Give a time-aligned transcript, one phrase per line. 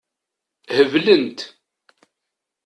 [0.75, 1.39] Heblent.